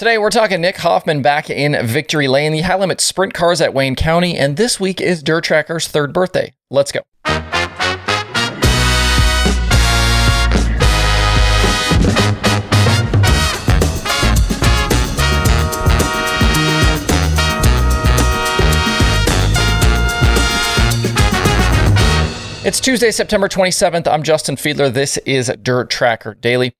Today, 0.00 0.16
we're 0.16 0.30
talking 0.30 0.62
Nick 0.62 0.78
Hoffman 0.78 1.20
back 1.20 1.50
in 1.50 1.76
Victory 1.86 2.26
Lane, 2.26 2.52
the 2.52 2.62
high 2.62 2.78
limit 2.78 3.02
sprint 3.02 3.34
cars 3.34 3.60
at 3.60 3.74
Wayne 3.74 3.94
County, 3.94 4.34
and 4.34 4.56
this 4.56 4.80
week 4.80 4.98
is 4.98 5.22
Dirt 5.22 5.44
Tracker's 5.44 5.88
third 5.88 6.14
birthday. 6.14 6.54
Let's 6.70 6.90
go. 6.90 7.00
It's 22.64 22.80
Tuesday, 22.80 23.10
September 23.10 23.48
27th. 23.50 24.08
I'm 24.08 24.22
Justin 24.22 24.56
Fiedler. 24.56 24.90
This 24.90 25.18
is 25.26 25.52
Dirt 25.62 25.90
Tracker 25.90 26.32
Daily. 26.32 26.72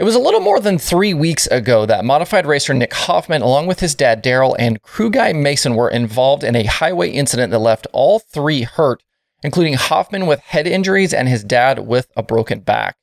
It 0.00 0.04
was 0.04 0.14
a 0.14 0.18
little 0.18 0.40
more 0.40 0.60
than 0.60 0.78
three 0.78 1.12
weeks 1.12 1.46
ago 1.48 1.84
that 1.84 2.06
modified 2.06 2.46
racer 2.46 2.72
Nick 2.72 2.94
Hoffman, 2.94 3.42
along 3.42 3.66
with 3.66 3.80
his 3.80 3.94
dad 3.94 4.24
Daryl 4.24 4.56
and 4.58 4.80
crew 4.80 5.10
guy 5.10 5.34
Mason, 5.34 5.74
were 5.74 5.90
involved 5.90 6.42
in 6.42 6.56
a 6.56 6.64
highway 6.64 7.10
incident 7.10 7.50
that 7.50 7.58
left 7.58 7.86
all 7.92 8.18
three 8.18 8.62
hurt, 8.62 9.02
including 9.42 9.74
Hoffman 9.74 10.24
with 10.26 10.40
head 10.40 10.66
injuries 10.66 11.12
and 11.12 11.28
his 11.28 11.44
dad 11.44 11.80
with 11.80 12.08
a 12.16 12.22
broken 12.22 12.60
back. 12.60 12.96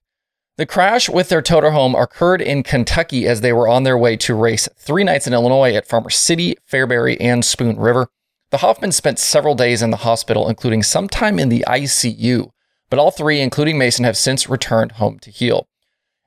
The 0.57 0.65
crash 0.65 1.07
with 1.07 1.29
their 1.29 1.43
toter 1.43 1.69
home 1.69 1.93
occurred 1.93 2.41
in 2.41 2.63
Kentucky 2.63 3.27
as 3.27 3.41
they 3.41 3.53
were 3.53 3.67
on 3.67 3.83
their 3.83 3.95
way 3.95 4.17
to 4.17 4.33
race 4.33 4.67
three 4.75 5.03
nights 5.03 5.27
in 5.27 5.33
Illinois 5.35 5.75
at 5.75 5.85
Farmer 5.85 6.09
City, 6.09 6.55
Fairbury, 6.67 7.16
and 7.19 7.45
Spoon 7.45 7.77
River. 7.77 8.07
The 8.49 8.57
Hoffmans 8.57 8.93
spent 8.93 9.19
several 9.19 9.53
days 9.53 9.83
in 9.83 9.91
the 9.91 9.97
hospital, 9.97 10.49
including 10.49 10.81
some 10.81 11.07
time 11.09 11.38
in 11.38 11.49
the 11.49 11.63
ICU, 11.67 12.49
but 12.89 12.97
all 12.97 13.11
three, 13.11 13.39
including 13.39 13.77
Mason, 13.77 14.03
have 14.03 14.17
since 14.17 14.49
returned 14.49 14.93
home 14.93 15.19
to 15.19 15.29
heal. 15.29 15.67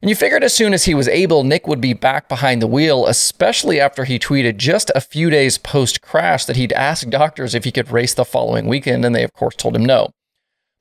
And 0.03 0.09
you 0.09 0.17
figured 0.17 0.43
as 0.43 0.55
soon 0.55 0.73
as 0.73 0.87
he 0.87 0.95
was 0.95 1.09
able, 1.09 1.45
Nick 1.45 1.67
would 1.67 1.81
be 1.81 1.93
back 1.93 2.27
behind 2.27 2.63
the 2.63 2.67
wheel, 2.67 3.07
especially 3.07 3.79
after 3.79 4.05
he 4.05 4.19
tweeted 4.19 4.57
just 4.57 4.91
a 4.95 5.01
few 5.01 5.29
days 5.29 5.59
post 5.59 6.01
crash 6.01 6.47
that 6.47 6.57
he'd 6.57 6.73
asked 6.73 7.11
doctors 7.11 7.55
if 7.55 7.65
he 7.65 7.73
could 7.73 7.91
race 7.91 8.15
the 8.15 8.25
following 8.25 8.67
weekend, 8.67 9.05
and 9.05 9.15
they, 9.15 9.25
of 9.25 9.35
course, 9.35 9.55
told 9.55 9.77
him 9.77 9.85
no. 9.85 10.11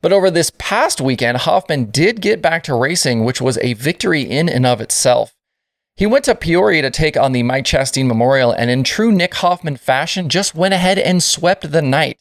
But 0.02 0.14
over 0.14 0.31
this 0.31 0.53
past 0.58 1.02
weekend, 1.02 1.39
Hoffman 1.39 1.92
did 1.92 2.22
get 2.22 2.42
back 2.42 2.64
to 2.64 2.73
racing, 2.73 3.26
which 3.26 3.42
was 3.42 3.58
a 3.58 3.73
victory 3.73 4.22
in 4.22 4.48
and 4.48 4.66
of 4.66 4.80
itself. 4.80 5.36
He 5.98 6.06
went 6.06 6.23
to 6.26 6.36
Peoria 6.36 6.81
to 6.83 6.89
take 6.89 7.17
on 7.17 7.33
the 7.33 7.44
Mike 7.44 7.66
Chastain 7.66 8.08
Memorial, 8.08 8.54
and 8.54 8.70
in 8.70 8.86
true 8.86 9.11
Nick 9.11 9.36
Hoffman 9.36 9.76
fashion, 9.76 10.30
just 10.30 10.56
went 10.56 10.73
ahead 10.73 10.98
and 10.98 11.22
swept 11.22 11.73
the 11.73 11.81
night. 11.81 12.20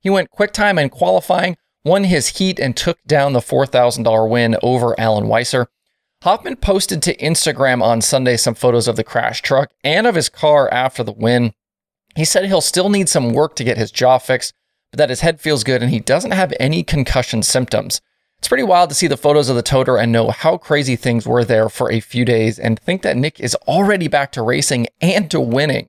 He 0.00 0.10
went 0.10 0.30
quick 0.30 0.52
time 0.52 0.80
in 0.80 0.88
qualifying, 0.88 1.56
won 1.84 2.02
his 2.02 2.38
heat, 2.38 2.58
and 2.58 2.76
took 2.76 2.98
down 3.04 3.34
the 3.34 3.38
$4,000 3.38 4.28
win 4.28 4.56
over 4.64 4.98
Allen 4.98 5.26
Weisser. 5.26 5.66
Hoffman 6.22 6.56
posted 6.56 7.00
to 7.02 7.16
Instagram 7.16 7.82
on 7.82 8.02
Sunday 8.02 8.36
some 8.36 8.54
photos 8.54 8.86
of 8.86 8.96
the 8.96 9.04
crash 9.04 9.40
truck 9.40 9.70
and 9.82 10.06
of 10.06 10.16
his 10.16 10.28
car 10.28 10.70
after 10.70 11.02
the 11.02 11.12
win. 11.12 11.54
He 12.14 12.26
said 12.26 12.44
he'll 12.44 12.60
still 12.60 12.90
need 12.90 13.08
some 13.08 13.32
work 13.32 13.56
to 13.56 13.64
get 13.64 13.78
his 13.78 13.90
jaw 13.90 14.18
fixed, 14.18 14.52
but 14.90 14.98
that 14.98 15.08
his 15.08 15.22
head 15.22 15.40
feels 15.40 15.64
good 15.64 15.82
and 15.82 15.90
he 15.90 15.98
doesn't 15.98 16.32
have 16.32 16.52
any 16.60 16.82
concussion 16.82 17.42
symptoms. 17.42 18.02
It's 18.36 18.48
pretty 18.48 18.64
wild 18.64 18.90
to 18.90 18.94
see 18.94 19.06
the 19.06 19.16
photos 19.16 19.48
of 19.48 19.56
the 19.56 19.62
toter 19.62 19.96
and 19.96 20.12
know 20.12 20.30
how 20.30 20.58
crazy 20.58 20.94
things 20.94 21.26
were 21.26 21.44
there 21.44 21.70
for 21.70 21.90
a 21.90 22.00
few 22.00 22.26
days 22.26 22.58
and 22.58 22.78
think 22.78 23.00
that 23.00 23.16
Nick 23.16 23.40
is 23.40 23.54
already 23.66 24.06
back 24.06 24.30
to 24.32 24.42
racing 24.42 24.88
and 25.00 25.30
to 25.30 25.40
winning. 25.40 25.88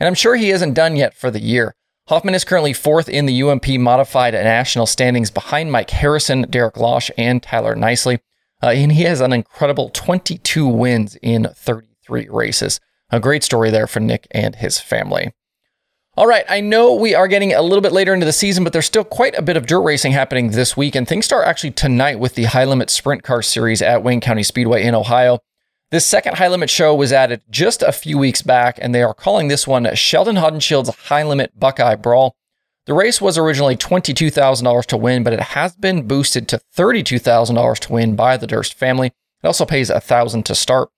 And 0.00 0.06
I'm 0.06 0.14
sure 0.14 0.36
he 0.36 0.50
isn't 0.50 0.72
done 0.72 0.96
yet 0.96 1.12
for 1.12 1.30
the 1.30 1.40
year. 1.40 1.74
Hoffman 2.08 2.34
is 2.34 2.44
currently 2.44 2.72
fourth 2.72 3.10
in 3.10 3.26
the 3.26 3.42
UMP 3.42 3.68
modified 3.78 4.32
national 4.32 4.86
standings 4.86 5.30
behind 5.30 5.70
Mike 5.70 5.90
Harrison, 5.90 6.46
Derek 6.48 6.78
Losh, 6.78 7.10
and 7.18 7.42
Tyler 7.42 7.74
Nicely. 7.74 8.20
Uh, 8.62 8.68
and 8.68 8.92
he 8.92 9.02
has 9.02 9.20
an 9.20 9.32
incredible 9.32 9.90
22 9.90 10.66
wins 10.66 11.16
in 11.22 11.48
33 11.54 12.28
races. 12.30 12.80
A 13.10 13.20
great 13.20 13.44
story 13.44 13.70
there 13.70 13.86
for 13.86 14.00
Nick 14.00 14.26
and 14.30 14.56
his 14.56 14.80
family. 14.80 15.32
All 16.16 16.26
right, 16.26 16.46
I 16.48 16.62
know 16.62 16.94
we 16.94 17.14
are 17.14 17.28
getting 17.28 17.52
a 17.52 17.60
little 17.60 17.82
bit 17.82 17.92
later 17.92 18.14
into 18.14 18.24
the 18.24 18.32
season, 18.32 18.64
but 18.64 18.72
there's 18.72 18.86
still 18.86 19.04
quite 19.04 19.36
a 19.36 19.42
bit 19.42 19.58
of 19.58 19.66
dirt 19.66 19.82
racing 19.82 20.12
happening 20.12 20.50
this 20.50 20.74
week, 20.74 20.94
and 20.94 21.06
things 21.06 21.26
start 21.26 21.46
actually 21.46 21.72
tonight 21.72 22.18
with 22.18 22.36
the 22.36 22.44
High 22.44 22.64
Limit 22.64 22.88
Sprint 22.88 23.22
Car 23.22 23.42
Series 23.42 23.82
at 23.82 24.02
Wayne 24.02 24.22
County 24.22 24.42
Speedway 24.42 24.82
in 24.82 24.94
Ohio. 24.94 25.40
This 25.90 26.06
second 26.06 26.38
High 26.38 26.48
Limit 26.48 26.70
show 26.70 26.94
was 26.94 27.12
added 27.12 27.42
just 27.50 27.82
a 27.82 27.92
few 27.92 28.16
weeks 28.16 28.40
back, 28.40 28.78
and 28.80 28.94
they 28.94 29.02
are 29.02 29.12
calling 29.12 29.48
this 29.48 29.66
one 29.66 29.94
Sheldon 29.94 30.36
Haudenschild's 30.36 30.88
High 30.88 31.22
Limit 31.22 31.60
Buckeye 31.60 31.96
Brawl. 31.96 32.34
The 32.86 32.94
race 32.94 33.20
was 33.20 33.36
originally 33.36 33.76
$22,000 33.76 34.86
to 34.86 34.96
win, 34.96 35.24
but 35.24 35.32
it 35.32 35.40
has 35.40 35.74
been 35.74 36.06
boosted 36.06 36.46
to 36.48 36.60
$32,000 36.76 37.78
to 37.80 37.92
win 37.92 38.14
by 38.14 38.36
the 38.36 38.46
Durst 38.46 38.74
family. 38.74 39.08
It 39.08 39.46
also 39.46 39.66
pays 39.66 39.90
1000 39.90 40.44
to 40.46 40.54
start. 40.54 40.88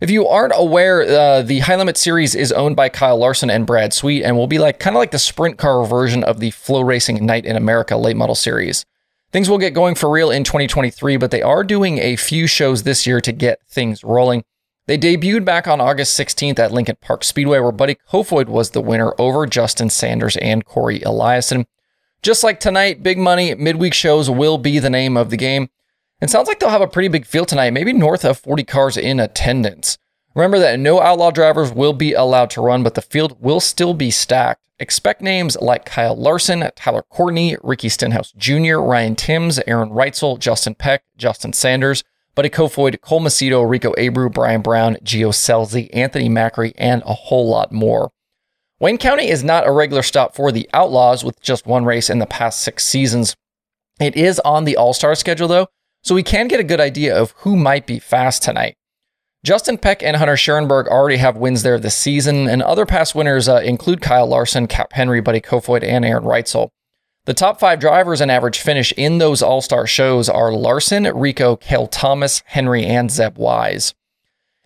If 0.00 0.08
you 0.08 0.26
aren't 0.26 0.52
aware, 0.56 1.02
uh, 1.02 1.42
the 1.42 1.60
High 1.60 1.76
Limit 1.76 1.96
Series 1.96 2.36
is 2.36 2.52
owned 2.52 2.76
by 2.76 2.88
Kyle 2.88 3.16
Larson 3.18 3.50
and 3.50 3.66
Brad 3.66 3.92
Sweet 3.92 4.22
and 4.22 4.36
will 4.36 4.46
be 4.46 4.58
like 4.58 4.78
kind 4.78 4.94
of 4.96 4.98
like 4.98 5.10
the 5.10 5.18
sprint 5.18 5.58
car 5.58 5.84
version 5.84 6.22
of 6.22 6.38
the 6.38 6.50
FloRacing 6.50 7.20
Night 7.20 7.44
in 7.44 7.56
America 7.56 7.96
late 7.96 8.16
model 8.16 8.34
series. 8.34 8.84
Things 9.32 9.48
will 9.48 9.58
get 9.58 9.74
going 9.74 9.94
for 9.94 10.10
real 10.10 10.30
in 10.30 10.44
2023, 10.44 11.16
but 11.16 11.30
they 11.30 11.42
are 11.42 11.64
doing 11.64 11.98
a 11.98 12.16
few 12.16 12.46
shows 12.46 12.82
this 12.82 13.06
year 13.06 13.20
to 13.20 13.32
get 13.32 13.60
things 13.68 14.04
rolling. 14.04 14.44
They 14.86 14.98
debuted 14.98 15.44
back 15.44 15.68
on 15.68 15.80
August 15.80 16.18
16th 16.18 16.58
at 16.58 16.72
Lincoln 16.72 16.96
Park 17.00 17.22
Speedway, 17.22 17.60
where 17.60 17.70
Buddy 17.70 17.96
Kofoid 18.10 18.46
was 18.46 18.70
the 18.70 18.80
winner 18.80 19.14
over 19.18 19.46
Justin 19.46 19.90
Sanders 19.90 20.36
and 20.38 20.64
Corey 20.64 20.98
Eliason. 21.00 21.66
Just 22.22 22.42
like 22.42 22.58
tonight, 22.58 23.02
big 23.02 23.18
money 23.18 23.54
midweek 23.54 23.94
shows 23.94 24.28
will 24.28 24.58
be 24.58 24.78
the 24.78 24.90
name 24.90 25.16
of 25.16 25.30
the 25.30 25.36
game. 25.36 25.68
It 26.20 26.30
sounds 26.30 26.48
like 26.48 26.60
they'll 26.60 26.70
have 26.70 26.80
a 26.80 26.88
pretty 26.88 27.08
big 27.08 27.26
field 27.26 27.48
tonight, 27.48 27.72
maybe 27.72 27.92
north 27.92 28.24
of 28.24 28.38
40 28.38 28.64
cars 28.64 28.96
in 28.96 29.20
attendance. 29.20 29.98
Remember 30.34 30.58
that 30.58 30.78
no 30.78 31.00
outlaw 31.00 31.30
drivers 31.30 31.72
will 31.72 31.92
be 31.92 32.12
allowed 32.12 32.50
to 32.50 32.60
run, 32.60 32.82
but 32.82 32.94
the 32.94 33.02
field 33.02 33.36
will 33.40 33.60
still 33.60 33.92
be 33.92 34.10
stacked. 34.10 34.62
Expect 34.78 35.20
names 35.20 35.56
like 35.60 35.84
Kyle 35.84 36.16
Larson, 36.16 36.68
Tyler 36.74 37.02
Courtney, 37.02 37.56
Ricky 37.62 37.88
Stenhouse 37.88 38.32
Jr., 38.32 38.78
Ryan 38.78 39.14
Timms, 39.14 39.60
Aaron 39.66 39.90
Reutzel, 39.90 40.38
Justin 40.38 40.74
Peck, 40.74 41.04
Justin 41.16 41.52
Sanders, 41.52 42.02
Buddy 42.34 42.48
Kofoid, 42.48 43.00
Cole 43.02 43.20
Macedo, 43.20 43.68
Rico 43.68 43.92
Abreu, 43.92 44.32
Brian 44.32 44.62
Brown, 44.62 44.96
Gio 45.04 45.28
Scelzi, 45.28 45.90
Anthony 45.92 46.30
Macri, 46.30 46.72
and 46.78 47.02
a 47.04 47.12
whole 47.12 47.48
lot 47.48 47.72
more. 47.72 48.10
Wayne 48.80 48.98
County 48.98 49.28
is 49.28 49.44
not 49.44 49.66
a 49.66 49.70
regular 49.70 50.02
stop 50.02 50.34
for 50.34 50.50
the 50.50 50.68
Outlaws 50.72 51.22
with 51.22 51.40
just 51.42 51.66
one 51.66 51.84
race 51.84 52.08
in 52.08 52.20
the 52.20 52.26
past 52.26 52.60
six 52.62 52.84
seasons. 52.84 53.36
It 54.00 54.16
is 54.16 54.40
on 54.40 54.64
the 54.64 54.76
All 54.76 54.94
Star 54.94 55.14
schedule 55.14 55.46
though, 55.46 55.68
so 56.02 56.14
we 56.14 56.22
can 56.22 56.48
get 56.48 56.58
a 56.58 56.64
good 56.64 56.80
idea 56.80 57.14
of 57.14 57.32
who 57.38 57.54
might 57.54 57.86
be 57.86 57.98
fast 57.98 58.42
tonight. 58.42 58.74
Justin 59.44 59.76
Peck 59.76 60.02
and 60.02 60.16
Hunter 60.16 60.34
Schuerenberg 60.34 60.86
already 60.86 61.16
have 61.16 61.36
wins 61.36 61.62
there 61.62 61.78
this 61.78 61.96
season, 61.96 62.48
and 62.48 62.62
other 62.62 62.86
past 62.86 63.14
winners 63.14 63.48
uh, 63.48 63.56
include 63.56 64.00
Kyle 64.00 64.26
Larson, 64.26 64.68
Cap 64.68 64.92
Henry, 64.92 65.20
Buddy 65.20 65.40
Kofoid, 65.40 65.82
and 65.82 66.04
Aaron 66.04 66.24
Reutzel. 66.24 66.70
The 67.24 67.34
top 67.34 67.60
five 67.60 67.78
drivers 67.78 68.20
and 68.20 68.32
average 68.32 68.58
finish 68.58 68.90
in 68.96 69.18
those 69.18 69.42
All 69.42 69.62
Star 69.62 69.86
shows 69.86 70.28
are 70.28 70.52
Larson, 70.52 71.04
Rico, 71.04 71.54
Cale 71.54 71.86
Thomas, 71.86 72.42
Henry, 72.46 72.84
and 72.84 73.12
Zeb 73.12 73.38
Wise. 73.38 73.94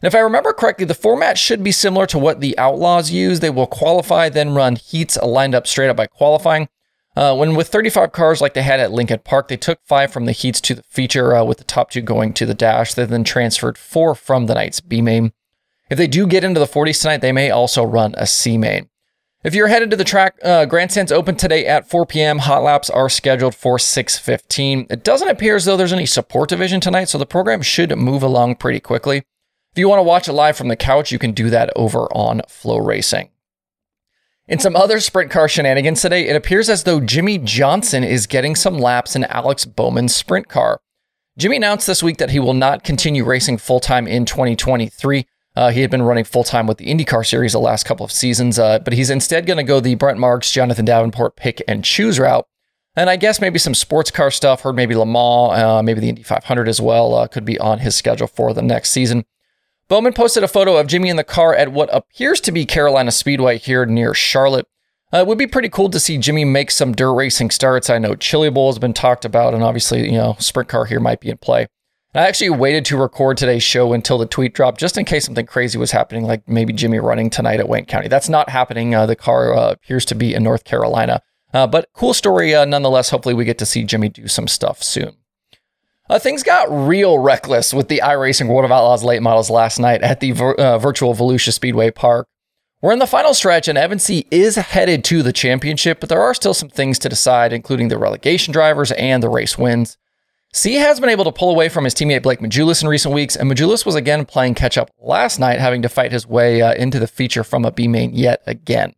And 0.01 0.07
if 0.07 0.15
I 0.15 0.21
remember 0.21 0.55
correctly, 0.55 0.87
the 0.87 0.95
format 0.95 1.37
should 1.37 1.63
be 1.63 1.71
similar 1.71 2.07
to 2.07 2.19
what 2.19 2.41
the 2.41 2.57
Outlaws 2.57 3.11
use. 3.11 3.41
They 3.41 3.51
will 3.51 3.67
qualify, 3.67 4.31
then 4.31 4.55
run 4.55 4.77
heats 4.77 5.19
lined 5.23 5.55
up 5.55 5.67
straight 5.67 5.91
up 5.91 5.99
by 5.99 6.07
qualifying. 6.07 6.71
Uh, 7.15 7.37
when 7.37 7.57
with 7.57 7.69
35 7.69 8.13
cars 8.13 8.41
like 8.41 8.55
they 8.55 8.63
had 8.63 8.81
at 8.81 8.93
Lincoln 8.93 9.21
Park, 9.23 9.49
they 9.49 9.59
took 9.59 9.81
five 9.85 10.11
from 10.11 10.25
the 10.25 10.33
heats 10.33 10.61
to 10.63 10.75
the 10.75 10.83
feature, 10.85 11.35
uh, 11.35 11.45
with 11.45 11.59
the 11.59 11.65
top 11.65 11.91
two 11.91 12.01
going 12.01 12.33
to 12.35 12.47
the 12.47 12.55
dash. 12.55 12.95
They 12.95 13.05
then 13.05 13.25
transferred 13.25 13.77
four 13.77 14.15
from 14.15 14.47
the 14.47 14.55
night's 14.55 14.81
B 14.81 15.03
main. 15.03 15.33
If 15.91 15.99
they 15.99 16.07
do 16.07 16.27
get 16.27 16.43
into 16.43 16.61
the 16.61 16.67
40s 16.67 17.03
tonight, 17.03 17.19
they 17.19 17.33
may 17.33 17.51
also 17.51 17.85
run 17.85 18.15
a 18.17 18.27
C 18.27 18.57
main. 18.57 18.89
If 19.45 19.55
you're 19.55 19.69
headed 19.69 19.91
to 19.91 19.97
the 19.97 20.05
track, 20.05 20.39
uh, 20.43 20.65
Grandstand's 20.65 21.13
open 21.13 21.37
today 21.37 21.67
at 21.67 21.89
4 21.89 22.07
p.m. 22.07 22.39
Hot 22.39 22.63
laps 22.63 22.91
are 22.91 23.09
scheduled 23.09 23.55
for 23.55 23.79
6:15. 23.79 24.87
It 24.91 25.05
doesn't 25.05 25.29
appear 25.29 25.57
as 25.57 25.65
though 25.65 25.77
there's 25.77 25.93
any 25.93 26.07
support 26.07 26.49
division 26.49 26.81
tonight, 26.81 27.09
so 27.09 27.19
the 27.19 27.27
program 27.27 27.63
should 27.63 27.97
move 27.97 28.23
along 28.23 28.57
pretty 28.57 28.81
quickly. 28.81 29.19
If 29.19 29.79
you 29.79 29.89
want 29.89 29.99
to 29.99 30.05
watch 30.05 30.27
it 30.27 30.33
live 30.33 30.57
from 30.57 30.69
the 30.69 30.77
couch, 30.77 31.13
you 31.13 31.19
can 31.19 31.33
do 31.33 31.51
that 31.51 31.71
over 31.77 32.07
on 32.13 32.41
FloRacing. 32.49 33.29
In 34.49 34.59
some 34.59 34.75
other 34.75 35.01
sprint 35.01 35.31
car 35.31 35.49
shenanigans 35.49 36.01
today, 36.01 36.29
it 36.29 36.35
appears 36.35 36.71
as 36.71 36.85
though 36.85 37.01
Jimmie 37.01 37.39
Johnson 37.39 38.03
is 38.03 38.27
getting 38.27 38.55
some 38.55 38.79
laps 38.79 39.15
in 39.15 39.25
Alex 39.25 39.65
Bowman's 39.65 40.17
sprint 40.17 40.49
car. 40.49 40.81
Jimmie 41.37 41.57
announced 41.57 41.87
this 41.87 42.03
week 42.03 42.17
that 42.17 42.31
he 42.31 42.39
will 42.39 42.55
not 42.55 42.85
continue 42.85 43.25
racing 43.25 43.59
full 43.59 43.81
time 43.81 44.07
in 44.07 44.25
2023. 44.25 45.27
Uh, 45.57 45.71
he 45.71 45.81
had 45.81 45.91
been 45.91 46.03
running 46.03 46.25
full 46.25 46.45
time 46.45 46.67
with 46.67 46.77
the 46.77 46.87
IndyCar 46.87 47.27
series 47.27 47.53
the 47.53 47.59
last 47.59 47.85
couple 47.85 48.05
of 48.05 48.13
seasons, 48.13 48.59
uh, 48.59 48.79
but 48.81 48.93
he's 48.93 49.09
instead 49.09 49.47
going 49.47 49.57
to 49.57 49.65
go 49.65 49.81
the 49.81 49.95
Brent 49.95 50.19
Marks, 50.19 50.53
Jonathan 50.53 50.85
Davenport 50.85 51.35
pick 51.37 51.63
and 51.67 51.83
choose 51.83 52.19
route. 52.19 52.47
And 52.95 53.09
I 53.09 53.17
guess 53.17 53.41
maybe 53.41 53.59
some 53.59 53.75
sports 53.75 54.11
car 54.11 54.31
stuff, 54.31 54.63
heard 54.63 54.77
maybe 54.77 54.95
Le 54.95 55.07
Mans, 55.07 55.53
uh, 55.59 55.83
maybe 55.83 56.01
the 56.01 56.11
Indy 56.11 56.23
500 56.23 56.69
as 56.69 56.81
well, 56.81 57.15
uh, 57.15 57.27
could 57.27 57.45
be 57.45 57.59
on 57.59 57.79
his 57.79 57.97
schedule 57.97 58.27
for 58.27 58.53
the 58.53 58.63
next 58.63 58.91
season. 58.91 59.25
Bowman 59.89 60.13
posted 60.13 60.43
a 60.43 60.49
photo 60.49 60.77
of 60.77 60.89
Jimmie 60.89 61.11
in 61.11 61.17
the 61.17 61.25
car 61.25 61.55
at 61.55 61.73
what 61.73 61.89
appears 61.93 62.41
to 62.43 62.53
be 62.53 62.67
Carolina 62.67 63.11
Speedway 63.11 63.59
here 63.59 63.87
near 63.87 64.15
Charlotte. 64.15 64.67
Uh, 65.13 65.19
it 65.19 65.27
would 65.27 65.39
be 65.39 65.47
pretty 65.47 65.69
cool 65.69 65.89
to 65.91 66.01
see 66.01 66.19
Jimmie 66.19 66.45
make 66.45 66.71
some 66.71 66.93
dirt 66.93 67.13
racing 67.13 67.51
starts. 67.51 67.89
I 67.89 67.99
know 67.99 68.15
Chili 68.17 68.51
Bowl 68.51 68.71
has 68.71 68.79
been 68.79 68.93
talked 68.93 69.25
about, 69.25 69.55
and 69.55 69.63
obviously, 69.63 70.05
you 70.07 70.19
know, 70.19 70.37
sprint 70.39 70.69
car 70.69 70.87
here 70.87 70.99
might 71.01 71.21
be 71.21 71.31
in 71.31 71.39
play. 71.39 71.69
I 72.17 72.27
actually 72.27 72.49
waited 72.49 72.87
to 72.87 72.97
record 72.97 73.37
today's 73.37 73.63
show 73.63 73.93
until 73.93 74.17
the 74.17 74.25
tweet 74.25 74.55
dropped, 74.55 74.81
just 74.81 74.97
in 74.97 75.05
case 75.05 75.27
something 75.27 75.45
crazy 75.45 75.77
was 75.77 75.93
happening, 75.93 76.25
like 76.25 76.49
maybe 76.49 76.73
Jimmie 76.73 76.99
running 76.99 77.29
tonight 77.29 77.61
at 77.61 77.69
Wayne 77.69 77.85
County. 77.85 78.09
That's 78.09 78.31
not 78.31 78.49
happening. 78.49 78.95
Uh, 78.95 79.05
the 79.05 79.15
car 79.15 79.55
uh, 79.55 79.73
appears 79.73 80.07
to 80.07 80.15
be 80.15 80.33
in 80.33 80.43
North 80.43 80.65
Carolina. 80.65 81.21
Uh, 81.53 81.67
but 81.67 81.91
cool 81.93 82.15
story 82.15 82.55
uh, 82.55 82.65
nonetheless. 82.65 83.11
Hopefully, 83.11 83.35
we 83.35 83.45
get 83.45 83.59
to 83.59 83.67
see 83.67 83.85
Jimmie 83.85 84.09
do 84.09 84.29
some 84.29 84.49
stuff 84.49 84.83
soon. 84.83 85.13
Uh, 86.09 86.19
things 86.19 86.43
got 86.43 86.71
real 86.71 87.19
reckless 87.19 87.75
with 87.75 87.89
the 87.89 88.01
iRacing 88.03 88.49
World 88.49 88.65
of 88.65 88.73
Outlaws 88.73 89.05
late 89.05 89.21
models 89.21 89.51
last 89.51 89.79
night 89.79 90.01
at 90.01 90.21
the 90.21 90.31
vir- 90.31 90.55
uh, 90.55 90.79
virtual 90.79 91.15
Volusia 91.15 91.53
Speedway 91.53 91.91
Park. 91.91 92.29
We're 92.81 92.93
in 92.93 92.99
the 92.99 93.07
final 93.07 93.35
stretch, 93.35 93.69
and 93.69 93.77
Evan 93.77 93.99
C 93.99 94.27
is 94.31 94.57
headed 94.57 95.05
to 95.05 95.23
the 95.23 95.35
championship, 95.35 96.01
but 96.01 96.09
there 96.09 96.23
are 96.23 96.33
still 96.33 96.55
some 96.55 96.71
things 96.71 96.99
to 97.01 97.11
decide, 97.11 97.53
including 97.53 97.89
the 97.89 97.99
relegation 97.99 98.53
drivers 98.53 98.91
and 98.93 99.23
the 99.23 99.29
race 99.29 99.59
wins. 99.59 99.99
C 100.57 100.77
has 100.77 100.99
been 101.01 101.11
able 101.11 101.25
to 101.25 101.33
pull 101.33 101.51
away 101.51 101.69
from 101.69 101.85
his 101.85 101.95
teammate 101.95 102.23
Blake 102.23 102.41
Matjoulis 102.41 102.83
in 102.83 102.89
recent 102.89 103.13
weeks, 103.13 103.37
and 103.37 103.51
Matjoulis 103.51 103.85
was 103.85 103.95
again 103.95 104.25
playing 104.25 104.55
catch 104.55 104.79
up 104.79 104.91
last 104.99 105.39
night, 105.39 105.61
having 105.61 105.83
to 105.83 105.89
fight 105.91 106.13
his 106.13 106.27
way 106.27 106.63
uh, 106.63 106.73
into 106.73 106.99
the 106.99 107.07
feature 107.07 107.45
from 107.45 107.67
a 107.67 107.71
B 107.71 107.87
main 107.87 108.15
yet 108.15 108.41
again. 108.47 108.95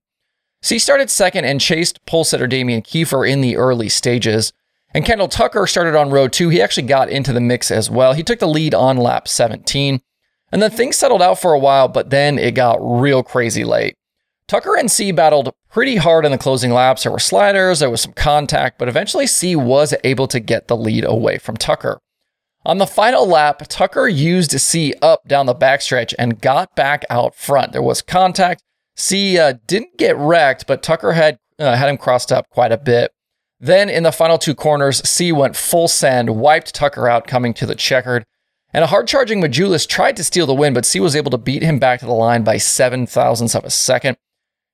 C 0.63 0.79
started 0.79 1.11
second 1.11 1.47
and 1.47 1.61
chased 1.61 1.99
pole 2.07 2.23
sitter 2.23 2.47
Damian 2.47 2.83
Kiefer 2.83 3.29
in 3.29 3.41
the 3.41 3.57
early 3.57 3.89
stages. 3.89 4.53
And 4.95 5.05
Kendall 5.05 5.27
Tucker 5.27 5.67
started 5.67 5.97
on 5.97 6.11
row 6.11 6.29
two. 6.29 6.49
He 6.49 6.63
actually 6.63 6.87
got 6.87 7.11
into 7.11 7.33
the 7.33 7.41
mix 7.41 7.73
as 7.73 7.91
well. 7.91 8.13
He 8.13 8.23
took 8.23 8.39
the 8.39 8.47
lead 8.47 8.73
on 8.73 8.97
lap 8.97 9.27
17. 9.27 10.01
And 10.53 10.63
then 10.63 10.71
things 10.71 10.95
settled 10.95 11.23
out 11.23 11.41
for 11.41 11.55
a 11.55 11.59
while, 11.59 11.89
but 11.89 12.11
then 12.11 12.39
it 12.39 12.55
got 12.55 12.79
real 12.81 13.25
crazy 13.25 13.65
late. 13.65 13.97
Tucker 14.49 14.77
and 14.77 14.91
C 14.91 15.13
battled 15.13 15.55
pretty 15.71 15.97
hard 15.97 16.25
in 16.25 16.33
the 16.33 16.39
closing 16.39 16.73
laps. 16.73 17.03
There 17.03 17.13
were 17.13 17.19
sliders, 17.19 17.81
there 17.81 17.91
was 17.91 18.01
some 18.01 18.15
contact, 18.15 18.79
but 18.79 18.89
eventually 18.89 19.27
C 19.27 19.55
was 19.55 19.95
able 20.03 20.27
to 20.27 20.41
get 20.41 20.69
the 20.69 20.77
lead 20.77 21.05
away 21.05 21.37
from 21.37 21.59
Tucker. 21.59 22.01
On 22.65 22.79
the 22.79 22.87
final 22.87 23.27
lap, 23.27 23.63
Tucker 23.69 24.09
used 24.09 24.59
C 24.59 24.95
up 25.03 25.29
down 25.29 25.47
the 25.47 25.55
backstretch 25.55 26.15
and 26.19 26.41
got 26.41 26.75
back 26.75 27.05
out 27.11 27.35
front. 27.35 27.73
There 27.73 27.83
was 27.83 28.03
contact. 28.03 28.63
C 28.97 29.39
uh, 29.39 29.55
didn't 29.67 29.99
get 29.99 30.17
wrecked, 30.17 30.67
but 30.67 30.83
Tucker 30.83 31.13
had 31.13 31.39
uh, 31.59 31.77
had 31.77 31.89
him 31.89 31.99
crossed 31.99 32.33
up 32.33 32.49
quite 32.49 32.73
a 32.73 32.79
bit. 32.79 33.13
Then 33.61 33.89
in 33.91 34.03
the 34.03 34.13
final 34.13 34.39
two 34.39 34.55
corners, 34.55 35.07
C 35.09 35.31
went 35.31 35.57
full 35.57 35.89
send, 35.89 36.37
wiped 36.37 36.75
Tucker 36.75 37.09
out, 37.09 37.27
coming 37.27 37.53
to 37.55 37.67
the 37.67 37.75
checkered. 37.75 38.25
And 38.73 38.85
a 38.85 38.89
hard 38.89 39.09
charging 39.09 39.41
Matjoulis 39.41 39.87
tried 39.87 40.17
to 40.17 40.25
steal 40.25 40.47
the 40.47 40.55
win, 40.55 40.75
but 40.75 40.85
C 40.85 41.01
was 41.01 41.17
able 41.17 41.31
to 41.31 41.39
beat 41.39 41.63
him 41.63 41.79
back 41.79 42.01
to 42.01 42.07
the 42.07 42.13
line 42.13 42.45
by 42.45 42.59
seven 42.59 43.07
thousandths 43.07 43.55
of 43.55 43.65
a 43.65 43.71
second. 43.71 44.17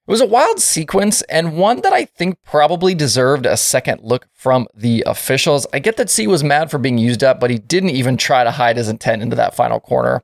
It 0.06 0.11
was 0.11 0.21
a 0.21 0.27
wild 0.27 0.61
sequence 0.61 1.23
and 1.23 1.56
one 1.56 1.81
that 1.81 1.95
I 1.95 2.05
think 2.05 2.37
probably 2.45 2.95
deserved 2.95 3.47
a 3.47 3.56
second 3.56 4.03
look 4.03 4.29
from 4.35 4.67
the 4.75 5.03
officials. 5.06 5.67
I 5.73 5.79
get 5.79 5.97
that 5.97 6.11
C 6.11 6.27
was 6.27 6.45
mad 6.45 6.71
for 6.71 6.77
being 6.77 6.99
used 6.99 7.25
up, 7.25 7.41
but 7.41 7.49
he 7.49 7.56
didn't 7.56 7.91
even 7.91 8.19
try 8.19 8.45
to 8.45 8.51
hide 8.51 8.77
his 8.77 8.91
intent 8.91 9.23
into 9.23 9.37
that 9.37 9.55
final 9.55 9.81
corner. 9.81 10.23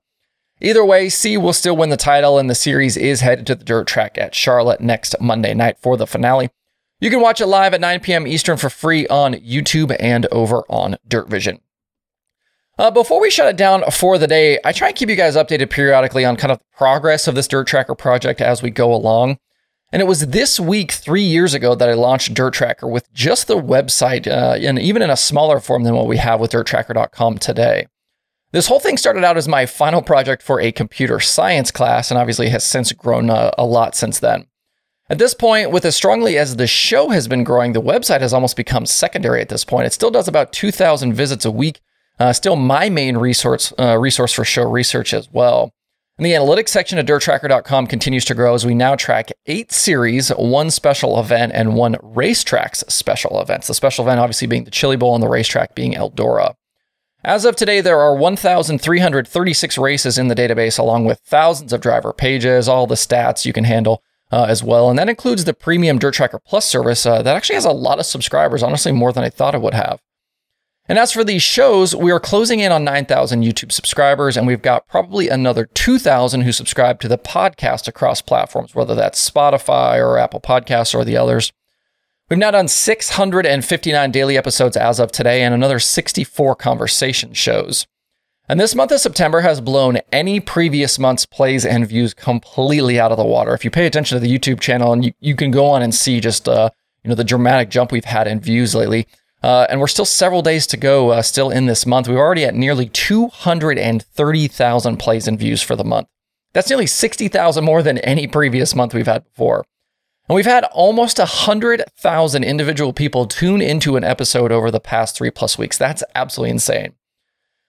Either 0.61 0.85
way, 0.85 1.09
C 1.09 1.39
will 1.39 1.55
still 1.55 1.75
win 1.75 1.89
the 1.89 1.97
title, 1.97 2.39
and 2.39 2.51
the 2.51 2.55
series 2.55 2.99
is 2.99 3.23
headed 3.23 3.47
to 3.47 3.55
the 3.55 3.65
dirt 3.65 3.87
track 3.87 4.19
at 4.19 4.35
Charlotte 4.35 4.83
next 4.83 5.15
Monday 5.19 5.55
night 5.55 5.79
for 5.81 5.97
the 5.97 6.07
finale. 6.07 6.51
You 7.01 7.09
can 7.09 7.23
watch 7.23 7.41
it 7.41 7.47
live 7.47 7.73
at 7.73 7.81
9 7.81 8.01
p.m. 8.01 8.27
Eastern 8.27 8.59
for 8.59 8.69
free 8.69 9.07
on 9.07 9.33
YouTube 9.33 9.97
and 9.99 10.27
over 10.27 10.65
on 10.69 10.99
DIRTVision. 11.09 11.61
Uh, 12.79 12.91
before 12.91 13.23
we 13.23 13.31
shut 13.31 13.49
it 13.49 13.57
down 13.57 13.83
for 13.91 14.19
the 14.19 14.27
day, 14.27 14.59
I 14.63 14.73
try 14.73 14.89
and 14.89 14.97
keep 14.97 15.09
you 15.09 15.17
guys 15.17 15.37
updated 15.37 15.71
periodically 15.71 16.27
on 16.27 16.37
kind 16.37 16.53
of 16.53 16.59
the 16.59 16.65
progress 16.77 17.27
of 17.27 17.35
this 17.35 17.49
Dirt 17.49 17.67
Tracker 17.67 17.95
project 17.95 18.43
as 18.43 18.63
we 18.63 18.69
go 18.69 18.93
along. 18.93 19.39
And 19.93 20.01
it 20.01 20.07
was 20.07 20.29
this 20.29 20.61
week, 20.61 20.93
three 20.93 21.23
years 21.23 21.53
ago, 21.53 21.75
that 21.75 21.89
I 21.89 21.95
launched 21.95 22.35
Dirt 22.35 22.55
Tracker 22.55 22.87
with 22.87 23.13
just 23.13 23.49
the 23.49 23.57
website, 23.57 24.29
uh, 24.29 24.57
and 24.61 24.79
even 24.79 25.03
in 25.03 25.11
a 25.11 25.17
smaller 25.17 25.59
form 25.59 25.83
than 25.83 25.97
what 25.97 26.07
we 26.07 26.19
have 26.19 26.39
with 26.39 26.53
DirtTracker.com 26.53 27.39
today. 27.39 27.87
This 28.53 28.69
whole 28.69 28.81
thing 28.81 28.97
started 28.97 29.25
out 29.25 29.37
as 29.37 29.49
my 29.49 29.67
final 29.67 30.03
project 30.03 30.43
for 30.43 30.61
a 30.61 30.71
computer 30.71 31.19
science 31.19 31.71
class, 31.73 32.11
and 32.11 32.19
obviously 32.19 32.51
has 32.51 32.65
since 32.65 32.93
grown 32.93 33.31
uh, 33.31 33.51
a 33.59 33.65
lot 33.65 33.97
since 33.97 34.21
then. 34.21 34.47
At 35.09 35.19
this 35.19 35.35
point, 35.35 35.73
with 35.73 35.85
as 35.85 35.97
strongly 35.97 36.39
as 36.39 36.55
the 36.55 36.69
show 36.69 37.09
has 37.09 37.27
been 37.27 37.43
growing, 37.43 37.73
the 37.73 37.83
website 37.83 38.21
has 38.21 38.33
almost 38.33 38.57
become 38.57 38.87
secondary 38.87 39.41
at 39.41 39.49
this 39.49 39.65
point. 39.65 39.87
It 39.87 39.93
still 39.93 40.13
does 40.13 40.29
about 40.29 40.53
2,000 40.53 41.15
visits 41.15 41.45
a 41.45 41.51
week, 41.51 41.81
uh, 42.21 42.33
still 42.33 42.55
my 42.55 42.89
main 42.91 43.17
resource, 43.17 43.73
uh, 43.77 43.99
resource 43.99 44.33
for 44.33 44.45
show 44.45 44.63
research 44.71 45.13
as 45.13 45.29
well. 45.33 45.73
And 46.21 46.27
the 46.27 46.33
analytics 46.33 46.69
section 46.69 46.99
of 46.99 47.07
DirtTracker.com 47.07 47.87
continues 47.87 48.27
to 48.27 48.35
grow 48.35 48.53
as 48.53 48.67
we 48.67 48.75
now 48.75 48.95
track 48.95 49.31
eight 49.47 49.73
series, 49.73 50.29
one 50.29 50.71
special 50.71 51.19
event, 51.19 51.53
and 51.55 51.75
one 51.75 51.97
racetrack's 52.03 52.85
special 52.89 53.41
events. 53.41 53.69
The 53.69 53.73
special 53.73 54.05
event 54.05 54.21
obviously 54.21 54.47
being 54.47 54.65
the 54.65 54.71
Chili 54.71 54.97
Bowl 54.97 55.15
and 55.15 55.23
the 55.23 55.31
racetrack 55.31 55.75
being 55.75 55.95
Eldora. 55.95 56.57
As 57.25 57.47
of 57.47 57.57
today, 57.57 57.81
there 57.81 57.99
are 57.99 58.15
1,336 58.15 59.79
races 59.79 60.19
in 60.19 60.29
the 60.29 60.35
database, 60.35 60.79
along 60.79 61.07
with 61.07 61.21
thousands 61.21 61.73
of 61.73 61.81
driver 61.81 62.13
pages, 62.13 62.69
all 62.69 62.87
the 62.87 62.97
stats 62.97 63.47
you 63.47 63.55
can 63.55 63.65
handle 63.65 64.03
uh, 64.31 64.45
as 64.47 64.63
well. 64.63 64.91
And 64.91 64.99
that 64.99 65.09
includes 65.09 65.47
the 65.47 65.55
premium 65.55 65.99
Dirt 65.99 66.13
Tracker 66.13 66.39
Plus 66.39 66.67
service 66.67 67.07
uh, 67.07 67.23
that 67.23 67.35
actually 67.35 67.55
has 67.55 67.65
a 67.65 67.73
lot 67.73 67.99
of 67.99 68.05
subscribers, 68.05 68.63
honestly, 68.63 68.93
more 68.93 69.15
than 69.15 69.25
I 69.25 69.31
thought 69.31 69.55
it 69.55 69.63
would 69.63 69.73
have. 69.73 70.03
And 70.91 70.99
as 70.99 71.13
for 71.13 71.23
these 71.23 71.45
shows, 71.45 71.95
we 71.95 72.11
are 72.11 72.19
closing 72.19 72.59
in 72.59 72.73
on 72.73 72.83
9,000 72.83 73.45
YouTube 73.45 73.71
subscribers, 73.71 74.37
and 74.37 74.45
we've 74.45 74.61
got 74.61 74.89
probably 74.89 75.29
another 75.29 75.67
2,000 75.67 76.41
who 76.41 76.51
subscribe 76.51 76.99
to 76.99 77.07
the 77.07 77.17
podcast 77.17 77.87
across 77.87 78.21
platforms, 78.21 78.75
whether 78.75 78.97
that's 78.97 79.31
Spotify 79.31 79.99
or 79.99 80.19
Apple 80.19 80.41
Podcasts 80.41 80.93
or 80.93 81.05
the 81.05 81.17
others. 81.17 81.53
We've 82.29 82.41
now 82.41 82.51
done 82.51 82.67
659 82.67 84.11
daily 84.11 84.37
episodes 84.37 84.77
as 84.77 84.99
of 84.99 85.13
today 85.13 85.45
and 85.45 85.55
another 85.55 85.79
64 85.79 86.57
conversation 86.57 87.35
shows. 87.35 87.87
And 88.49 88.59
this 88.59 88.75
month 88.75 88.91
of 88.91 88.99
September 88.99 89.43
has 89.43 89.61
blown 89.61 89.99
any 90.11 90.41
previous 90.41 90.99
month's 90.99 91.25
plays 91.25 91.65
and 91.65 91.87
views 91.87 92.15
completely 92.15 92.99
out 92.99 93.13
of 93.13 93.17
the 93.17 93.25
water. 93.25 93.55
If 93.55 93.65
you 93.65 93.71
pay 93.71 93.87
attention 93.87 94.17
to 94.17 94.21
the 94.21 94.39
YouTube 94.39 94.59
channel, 94.59 94.93
and 94.93 95.05
you, 95.05 95.13
you 95.21 95.37
can 95.37 95.53
go 95.53 95.67
on 95.67 95.83
and 95.83 95.95
see 95.95 96.19
just 96.19 96.49
uh, 96.49 96.71
you 97.05 97.11
know 97.11 97.15
the 97.15 97.23
dramatic 97.23 97.71
jump 97.71 97.93
we've 97.93 98.05
had 98.05 98.27
in 98.27 98.41
views 98.41 98.75
lately. 98.75 99.07
Uh, 99.43 99.67
and 99.71 99.81
we're 99.81 99.87
still 99.87 100.05
several 100.05 100.43
days 100.43 100.67
to 100.67 100.77
go, 100.77 101.09
uh, 101.11 101.23
still 101.23 101.49
in 101.51 101.65
this 101.67 101.87
month. 101.87 102.09
We're 102.09 102.19
already 102.19 102.45
at 102.45 102.55
nearly 102.55 102.89
230,000 102.89 104.97
plays 104.99 105.27
and 105.27 105.39
views 105.39 105.63
for 105.63 105.77
the 105.77 105.85
month. 105.85 106.09
That's 106.53 106.69
nearly 106.69 106.87
60,000 106.87 107.65
more 107.65 107.83
than 107.83 107.97
any 107.99 108.27
previous 108.27 108.75
month 108.75 108.93
we've 108.93 109.07
had 109.07 109.25
before. 109.25 109.65
And 110.29 110.37
we've 110.37 110.47
had 110.47 110.65
almost 110.65 111.19
100,000 111.19 112.45
individual 112.45 112.93
people 112.93 113.27
tune 113.27 113.63
into 113.63 113.97
an 113.97 114.05
episode 114.05 114.53
over 114.53 114.71
the 114.71 114.79
past 114.79 115.17
three 115.17 115.31
plus 115.31 115.57
weeks. 115.59 115.79
That's 115.79 116.05
absolutely 116.15 116.51
insane. 116.51 116.93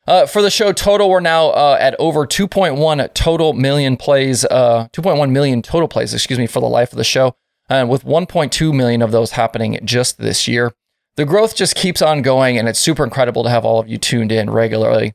Uh, 0.08 0.26
for 0.26 0.42
the 0.42 0.50
show 0.50 0.74
total, 0.74 1.10
we're 1.10 1.20
now 1.20 1.50
uh, 1.50 1.78
at 1.80 1.96
over 2.00 2.26
2.1 2.26 3.14
total 3.14 3.54
million 3.54 3.98
plays, 3.98 4.44
uh, 4.46 4.88
2.1 4.94 5.32
million 5.32 5.62
total 5.62 5.88
plays, 5.88 6.14
excuse 6.14 6.40
me, 6.40 6.48
for 6.48 6.60
the 6.60 6.68
life 6.68 6.92
of 6.92 6.98
the 6.98 7.04
show, 7.04 7.36
and 7.70 7.88
with 7.88 8.04
1.2 8.04 8.74
million 8.74 9.01
of 9.01 9.12
those 9.12 9.32
happening 9.32 9.80
just 9.84 10.18
this 10.18 10.48
year. 10.48 10.74
The 11.22 11.28
growth 11.28 11.56
just 11.56 11.75
keeps 11.75 12.01
on 12.01 12.24
going, 12.24 12.58
and 12.58 12.68
it's 12.68 12.80
super 12.80 13.04
incredible 13.04 13.44
to 13.44 13.50
have 13.51 13.63
all 13.63 13.80
of 13.80 13.88
you 13.88 14.00
tuned 14.00 14.32
in 14.32 14.50
regularly. 14.50 15.13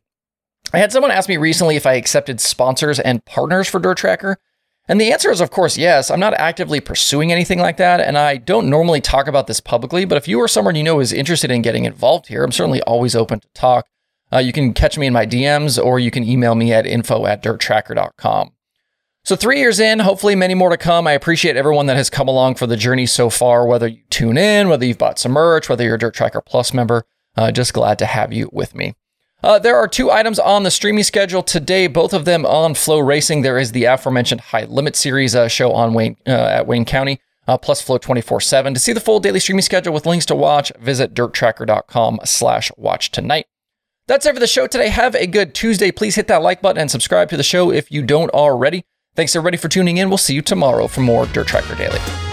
I 0.73 0.79
had 0.79 0.93
someone 0.93 1.11
ask 1.11 1.29
me 1.29 1.37
recently 1.37 1.75
if 1.75 1.85
I 1.85 1.95
accepted 1.95 2.41
sponsors 2.41 3.01
and 3.01 3.25
partners 3.25 3.67
for 3.67 3.81
Dirt 3.81 3.99
Tracker. 3.99 4.37
And 4.87 5.01
the 5.01 5.11
answer 5.11 5.33
is, 5.33 5.41
of 5.41 5.51
course, 5.51 5.77
yes. 5.77 6.09
I'm 6.09 6.21
not 6.21 6.35
actively 6.35 6.79
pursuing 6.79 7.33
anything 7.33 7.59
like 7.59 7.77
that, 7.79 8.01
and 8.01 8.17
I 8.17 8.37
don't 8.37 8.71
normally 8.71 9.01
talk 9.01 9.27
about 9.27 9.49
this 9.49 9.59
publicly. 9.59 10.05
But 10.05 10.17
if 10.17 10.29
you 10.29 10.39
or 10.39 10.47
someone 10.47 10.77
you 10.77 10.85
know 10.85 11.01
is 11.01 11.13
interested 11.13 11.51
in 11.51 11.61
getting 11.61 11.87
involved 11.87 12.29
here, 12.29 12.45
I'm 12.45 12.53
certainly 12.53 12.81
always 12.83 13.17
open 13.17 13.41
to 13.41 13.49
talk. 13.53 13.89
Uh, 14.33 14.39
you 14.39 14.53
can 14.53 14.75
catch 14.75 14.97
me 14.97 15.09
in 15.09 15.13
my 15.13 15.27
DMs 15.27 15.77
or 15.77 15.99
you 15.99 16.13
can 16.13 16.23
email 16.23 16.55
me 16.55 16.73
at 16.73 16.87
info 16.87 17.27
at 17.27 17.43
dirttracker.com. 17.43 18.53
So, 19.26 19.35
three 19.35 19.59
years 19.59 19.80
in, 19.80 19.99
hopefully 19.99 20.37
many 20.37 20.54
more 20.54 20.71
to 20.71 20.76
come. 20.76 21.09
I 21.09 21.11
appreciate 21.11 21.56
everyone 21.56 21.87
that 21.87 21.97
has 21.97 22.09
come 22.09 22.28
along 22.28 22.54
for 22.54 22.68
the 22.68 22.76
journey 22.76 23.06
so 23.06 23.28
far, 23.28 23.66
whether 23.66 23.88
you 23.88 23.99
tune 24.09 24.38
in, 24.38 24.68
whether 24.68 24.87
you've 24.87 24.99
bought 24.99 25.18
some 25.18 25.33
merch, 25.33 25.68
whether 25.68 25.83
you're 25.83 25.97
a 25.97 25.99
Dirt 25.99 26.14
Tracker 26.14 26.40
Plus 26.40 26.73
member. 26.73 27.04
Uh, 27.37 27.50
just 27.50 27.73
glad 27.73 27.99
to 27.99 28.06
have 28.06 28.33
you 28.33 28.49
with 28.52 28.73
me. 28.76 28.95
Uh, 29.42 29.59
there 29.59 29.75
are 29.75 29.88
two 29.88 30.12
items 30.12 30.38
on 30.38 30.62
the 30.62 30.71
streaming 30.71 31.02
schedule 31.02 31.42
today, 31.42 31.88
both 31.88 32.14
of 32.14 32.25
them 32.25 32.47
on 32.47 32.75
FloRacing. 32.75 33.42
There 33.42 33.59
is 33.59 33.73
the 33.73 33.87
aforementioned 33.87 34.42
High 34.42 34.66
Limit 34.66 34.95
Series 34.95 35.35
uh, 35.35 35.49
show 35.49 35.73
on 35.73 35.92
Wayne 35.92 36.16
uh, 36.25 36.30
at 36.30 36.68
Wayne 36.68 36.85
County, 36.85 37.18
uh, 37.49 37.59
plus 37.59 37.83
Flow 37.83 37.99
24/7. 37.99 38.75
To 38.75 38.78
see 38.78 38.92
the 38.92 39.00
full 39.00 39.18
daily 39.18 39.40
streaming 39.40 39.62
schedule 39.62 39.92
with 39.92 40.06
links 40.06 40.26
to 40.26 40.37
watch, 40.37 40.71
visit 40.78 41.14
dirttracker.com/slash 41.14 42.71
watch 42.76 43.11
tonight. 43.11 43.47
That's 44.06 44.25
it 44.25 44.35
for 44.35 44.40
the 44.40 44.47
show 44.47 44.68
today. 44.68 44.88
Have 44.88 45.16
a 45.16 45.26
good 45.26 45.52
Tuesday. 45.52 45.90
Please 45.90 46.14
hit 46.14 46.28
that 46.28 46.42
like 46.42 46.62
button 46.62 46.80
and 46.80 46.92
subscribe 46.92 47.28
to 47.30 47.37
the 47.37 47.42
show 47.42 47.73
if 47.73 47.90
you 47.90 48.02
don't 48.02 48.30
already. 48.30 48.85
Thanks 49.17 49.35
everybody 49.35 49.57
for 49.57 49.69
tuning 49.69 49.97
in. 49.97 50.11
We'll 50.11 50.19
see 50.19 50.35
you 50.35 50.43
tomorrow 50.43 50.89
for 50.89 51.01
more 51.01 51.25
Dirt 51.27 51.47
Tracker 51.47 51.75
Daily. 51.75 52.25